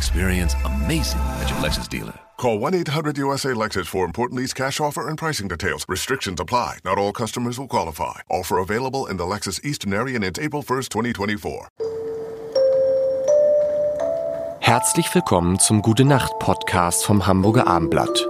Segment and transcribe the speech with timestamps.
[0.00, 2.14] Experience amazing at your Lexus dealer.
[2.38, 5.84] Call 1-800-USA-LEXUS for important lease cash offer and pricing details.
[5.88, 6.78] Restrictions apply.
[6.86, 8.20] Not all customers will qualify.
[8.30, 11.68] Offer available in the Lexus Eastern area and it's April 1st, 2024.
[14.60, 18.26] Herzlich willkommen zum Gute Nacht Podcast vom Hamburger Armblatt.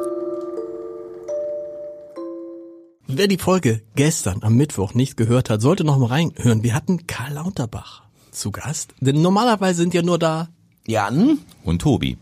[3.07, 6.65] Wer die Folge gestern am Mittwoch nicht gehört hat, sollte noch mal reinhören.
[6.65, 8.02] Wir hatten Karl Lauterbach
[8.33, 10.49] zu Gast, denn normalerweise sind ja nur da
[10.91, 12.17] Jan und Tobi.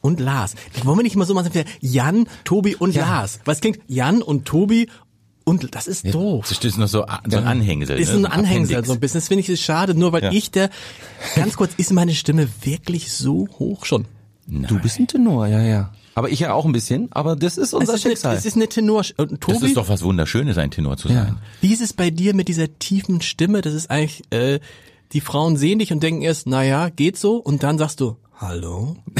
[0.00, 0.54] und Lars.
[0.84, 3.40] Wollen wir nicht mal so machen, Jan, Tobi und Lars?
[3.44, 4.88] Weil es klingt Jan und Tobi
[5.44, 6.46] und das ist doof.
[6.48, 7.98] Das ist noch so, so ein Anhängsel.
[7.98, 8.16] Ist ne?
[8.18, 8.88] ein Anhängsel Appendix.
[8.88, 9.20] so ein bisschen.
[9.20, 10.32] Das finde ich schade, nur weil Ja.
[10.32, 10.70] ich der,
[11.36, 14.06] ganz kurz, ist meine Stimme wirklich so hoch schon?
[14.46, 15.92] Du bist ein Tenor, ja, ja.
[16.14, 18.36] Aber ich ja auch ein bisschen, aber das ist unser es, ist eine, Schicksal.
[18.36, 21.36] es ist eine Tenor, und Das Tobi, ist doch was Wunderschönes, ein Tenor zu sein.
[21.60, 23.60] wie ist es bei dir mit dieser tiefen Stimme?
[23.60, 24.60] Das ist eigentlich, äh,
[25.12, 28.96] die Frauen sehen dich und denken erst, naja, geht so, und dann sagst du, hallo?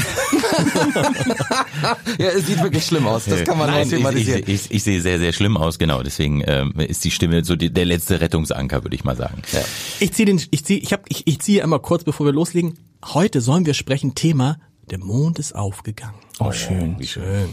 [2.17, 3.25] ja, es sieht wirklich schlimm aus.
[3.25, 4.43] Das kann man Nein, auch ich, ich, thematisieren.
[4.47, 6.03] ich, ich sehe sehr, sehr schlimm aus, genau.
[6.03, 9.41] Deswegen ähm, ist die Stimme so die, der letzte Rettungsanker, würde ich mal sagen.
[9.51, 9.61] Ja.
[9.99, 12.77] Ich ziehe den, ich ziehe, ich hab, ich, ich ziehe einmal kurz, bevor wir loslegen.
[13.03, 14.57] Heute sollen wir sprechen, Thema,
[14.89, 16.15] der Mond ist aufgegangen.
[16.39, 16.97] Oh, schön.
[17.03, 17.49] Schön.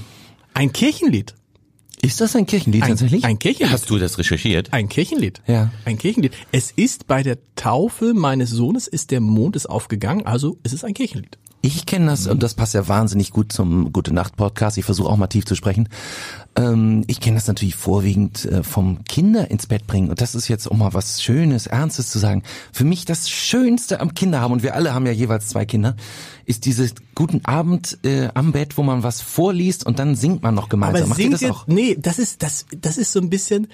[0.55, 1.35] Ein Kirchenlied.
[2.05, 3.25] Ist das ein Kirchenlied Ein, tatsächlich?
[3.25, 3.73] ein Kirchenlied.
[3.73, 4.73] Hast du das recherchiert?
[4.73, 5.43] Ein Kirchenlied.
[5.47, 5.71] Ja.
[5.85, 6.33] Ein Kirchenlied.
[6.53, 10.85] Es ist bei der Taufe meines Sohnes ist der Mond ist aufgegangen, also es ist
[10.85, 11.39] ein Kirchenlied.
[11.65, 14.77] Ich kenne das und das passt ja wahnsinnig gut zum Gute Nacht Podcast.
[14.77, 15.89] Ich versuche auch mal tief zu sprechen.
[16.57, 20.49] Ähm, ich kenne das natürlich vorwiegend äh, vom Kinder ins Bett bringen und das ist
[20.49, 22.43] jetzt um mal was Schönes, Ernstes zu sagen.
[22.71, 25.97] Für mich das Schönste am Kinderhaben und wir alle haben ja jeweils zwei Kinder,
[26.45, 30.55] ist dieses guten Abend äh, am Bett, wo man was vorliest und dann singt man
[30.55, 31.05] noch gemeinsam.
[31.05, 31.67] Aber Macht singt das auch?
[31.67, 33.69] nee, das ist, das, das ist so ein bisschen,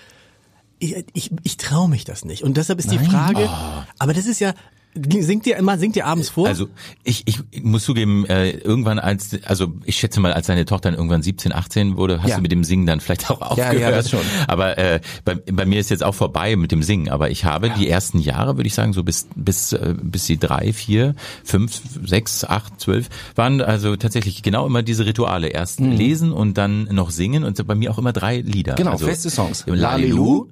[0.78, 2.44] ich, ich, ich traue mich das nicht.
[2.44, 3.10] Und deshalb ist die Nein?
[3.10, 3.50] Frage,
[3.98, 4.54] aber das ist ja,
[4.94, 6.48] singt ihr immer, singt ihr abends vor?
[6.48, 6.68] Also
[7.04, 10.94] ich, ich muss zugeben, äh, irgendwann als, also ich schätze mal, als deine Tochter dann
[10.98, 12.36] irgendwann 17, 18 wurde, hast Ja.
[12.36, 13.80] du mit dem Singen dann vielleicht auch Ja, aufgehört.
[13.80, 14.20] ja, das schon.
[14.48, 17.08] Aber äh, bei, bei mir ist jetzt auch vorbei mit dem Singen.
[17.08, 20.38] Aber ich habe die ersten Jahre, würde ich sagen, so bis bis äh, bis sie
[20.38, 21.14] drei, vier,
[21.44, 25.48] fünf, sechs, acht, zwölf waren also tatsächlich genau immer diese Rituale.
[25.48, 28.72] Erst lesen und dann noch singen und bei mir auch immer drei Lieder.
[28.72, 28.76] Mhm.
[28.78, 29.64] Genau, also, feste Songs.
[29.66, 30.46] Lalelu,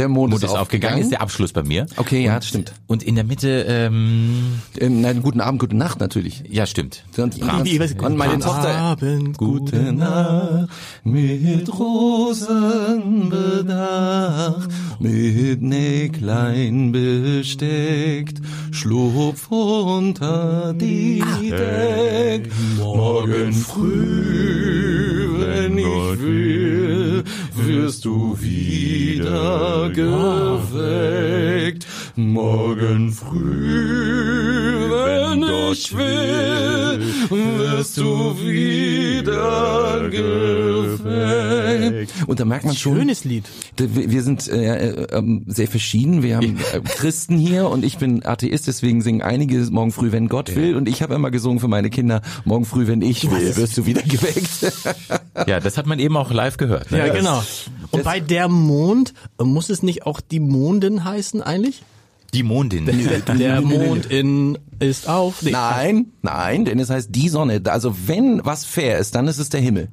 [0.00, 1.86] Der Mond, Mond ist aufgegangen, ist der Abschluss bei mir.
[1.98, 2.72] Okay, ja, das stimmt.
[2.86, 6.42] Und in der Mitte, ähm, Ähm, nein, guten Abend, gute Nacht natürlich.
[6.48, 7.04] ja stimmt.
[7.18, 8.76] Und, Wie, ich weiß, und meine guten Tochter.
[8.78, 10.68] Abend, gute Nacht
[11.04, 18.40] mit Rosen bedacht, mit Näcklein besteckt,
[18.70, 22.50] schlupf unter die Deck.
[22.78, 25.84] Morgen früh, wenn ich
[26.20, 27.19] will,
[27.70, 31.79] wirst du wieder geweckt.
[32.20, 35.42] Morgen früh, wenn
[35.72, 37.00] ich will,
[37.30, 42.12] wirst du wieder geweckt.
[42.26, 43.48] Und da merkt man schon, Schönes Lied.
[43.76, 46.22] wir sind äh, äh, ähm, sehr verschieden.
[46.22, 50.28] Wir haben äh, Christen hier und ich bin Atheist, deswegen singen einige morgen früh, wenn
[50.28, 50.76] Gott will.
[50.76, 53.86] Und ich habe immer gesungen für meine Kinder, morgen früh, wenn ich will, wirst du
[53.86, 54.50] wieder geweckt.
[55.46, 56.90] Ja, das hat man eben auch live gehört.
[56.90, 56.98] Ne?
[56.98, 57.42] Ja, genau.
[57.92, 61.82] Und bei der Mond, äh, muss es nicht auch die Mondin heißen eigentlich?
[62.32, 62.86] Die Mondin.
[63.38, 65.42] Der Mond in, ist auf.
[65.42, 65.50] Nee.
[65.50, 67.60] Nein, nein, denn es heißt die Sonne.
[67.66, 69.88] Also wenn was fair ist, dann ist es der Himmel.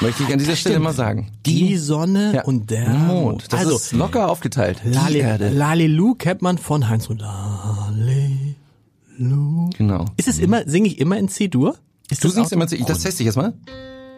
[0.00, 0.84] Möchte ich an dieser Stelle Stimmt.
[0.84, 1.32] mal sagen.
[1.46, 3.52] Die Sonne Ja, und der Mond.
[3.52, 4.80] Das also, ist locker aufgeteilt.
[4.84, 4.90] Die.
[4.90, 8.54] Lalelu kennt man von Heinz und Lalelu.
[9.76, 10.04] Genau.
[10.16, 11.76] Ist es immer, singe ich immer in C-Dur?
[12.10, 13.54] Ist Du singst immer, zu- das teste ich erstmal.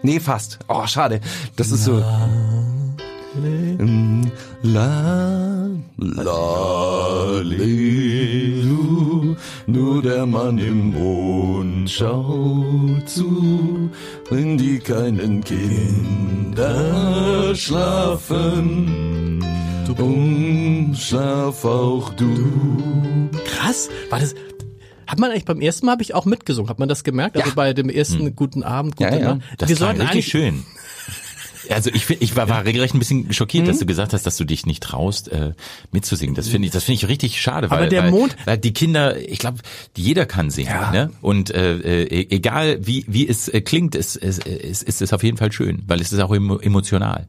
[0.03, 0.59] Nee, fast.
[0.69, 1.21] Oh, schade.
[1.57, 2.03] Das ist so.
[3.37, 4.25] Mm,
[4.63, 6.25] La, la,
[7.43, 9.37] lelu,
[9.67, 13.91] nur der Mann im Mond schaut zu,
[14.31, 16.75] wenn die kleinen Kinder
[17.55, 19.11] schlafen.
[20.95, 23.31] Schlaf auch du.
[23.45, 23.89] Krass.
[24.11, 24.35] War das,
[25.07, 26.69] hat man eigentlich beim ersten Mal habe ich auch mitgesungen.
[26.71, 27.37] Hat man das gemerkt?
[27.37, 29.35] Also bei dem ersten Guten Abend, gute Ja, ja.
[29.35, 29.43] Nacht.
[29.59, 30.65] Das Wir sollten richtig schön.
[31.69, 34.37] Also ich, find, ich war, war regelrecht ein bisschen schockiert, dass du gesagt hast, dass
[34.37, 35.53] du dich nicht traust, äh,
[35.93, 36.35] mitzusingen.
[36.35, 38.73] Das finde ich, das finde ich richtig schade, weil, Aber der weil, Mond- weil die
[38.73, 39.59] Kinder, ich glaube,
[39.97, 41.11] jeder kann singen, ne?
[41.21, 45.23] Und äh, äh, egal wie wie es äh, klingt, es, es, es ist es auf
[45.23, 47.27] jeden Fall schön, weil es ist auch emo emotional.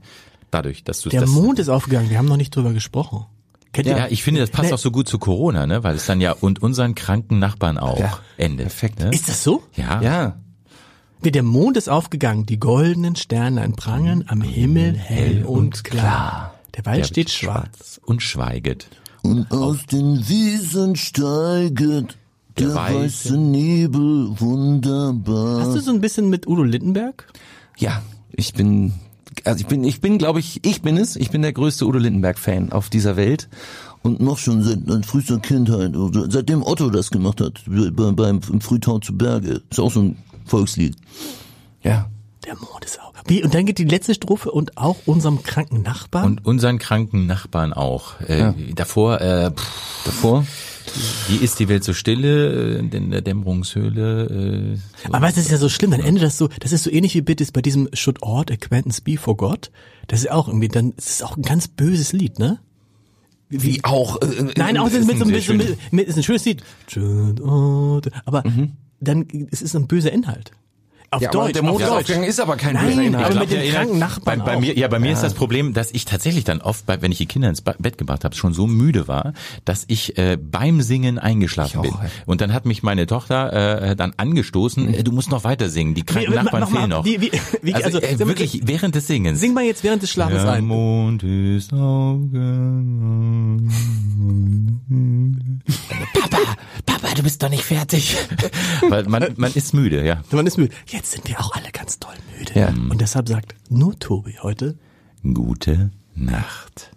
[0.49, 2.09] Dadurch, dass du Der das, Mond ist aufgegangen.
[2.09, 3.25] Wir haben noch nicht drüber gesprochen.
[3.73, 4.11] Kennt Ja, ihr?
[4.11, 5.81] ich finde, das passt Ne, auch so gut zu Corona, ne?
[5.83, 8.67] Weil es dann ja und unseren kranken Nachbarn auch Ja, endet.
[8.67, 8.99] perfekt.
[8.99, 9.11] Ne?
[9.11, 9.63] Ist das so?
[9.77, 10.01] Ja.
[10.01, 10.35] Ja.
[11.23, 16.55] Nee, der Mond ist aufgegangen, die goldenen Sterne prangen am Himmel hell und klar.
[16.75, 18.01] Der Wald Der steht schwarz.
[18.05, 18.87] und schweiget.
[19.21, 22.17] Und aus den Wiesen steiget
[22.57, 25.61] der, Der weiße, weiße Nebel wunderbar.
[25.61, 27.27] Hast du so ein bisschen mit Udo Lindenberg?
[27.77, 28.01] Ja,
[28.31, 28.93] ich bin,
[29.43, 31.15] also ich bin, ich bin, glaube ich, ich bin es.
[31.15, 33.47] Ich bin der größte Udo Lindenberg-Fan auf dieser Welt.
[34.01, 38.39] Und noch schon seit, seit frühester Kindheit, oder seitdem Otto das gemacht hat, bei, beim
[38.51, 39.61] im Frühtau zu Berge.
[39.69, 40.17] Ist auch so ein
[40.51, 40.95] Volkslied.
[41.81, 42.09] Ja.
[42.45, 43.13] Der Mond ist auch.
[43.27, 46.25] Wie, und dann geht die letzte Strophe und auch unserem kranken Nachbarn.
[46.25, 48.19] Und unseren kranken Nachbarn auch.
[48.21, 48.55] Äh, Ja.
[48.75, 50.45] Davor, äh, pff, Davor?
[51.27, 54.73] wie ist die Welt so stille, äh, in der Dämmerungshöhle.
[54.73, 55.13] Äh, so.
[55.13, 56.89] Aber weißt du, das ist ja so schlimm, dann endet das so, das ist so
[56.89, 59.71] ähnlich wie bitte bei diesem Should Ought Acquaintance Be for God.
[60.07, 62.59] Das ist auch irgendwie, dann, das ist auch ein ganz böses Lied, ne?
[63.51, 64.19] Wie auch.
[64.21, 66.63] Äh, Nein, auch ist mit so ein bisschen, mit, mit, ist ein schönes Lied.
[68.25, 68.71] Aber Mhm.
[68.99, 70.51] dann, es ist ein böser Inhalt.
[71.13, 71.99] Auf Ja, Deutsch, der Mond ist Deutsch.
[72.03, 74.87] aufgegangen, ist aber kein Nein, aber mit ja, kranken ja, Nachbarn bei, bei mir, ja,
[74.87, 77.49] bei mir ist das Problem, dass ich tatsächlich dann oft, bei, wenn ich die Kinder
[77.49, 79.33] ins Bett gebracht habe, schon so müde war,
[79.65, 81.93] dass ich äh, beim Singen eingeschlafen bin.
[82.25, 85.95] Und dann hat mich meine Tochter äh, dann angestoßen, äh, du musst noch weiter singen,
[85.95, 87.03] die kranken Wie- Nachbarn fehlen noch.
[87.03, 87.31] wie- wie-
[87.61, 89.41] wie- also, also, äh, wirklich während des Singens.
[89.41, 90.63] Sing mal jetzt während des Schlafens Der ein.
[90.63, 93.69] Mond ist aufgegangen.
[97.21, 98.17] Du bist doch nicht fertig.
[98.89, 100.23] Weil man, man ist müde, ja.
[100.31, 100.73] Man ist müde.
[100.87, 102.59] Jetzt sind wir auch alle ganz toll müde.
[102.59, 102.69] Ja.
[102.69, 104.75] Und deshalb sagt nur Tobi heute,
[105.23, 106.91] Gute Nacht.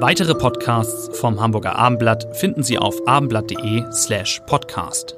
[0.00, 5.17] Weitere Podcasts vom Hamburger Abendblatt finden Sie auf abendblatt.de slash podcast.